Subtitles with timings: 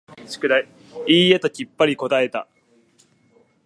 [1.05, 2.47] いいえ、ときっぱり答えた。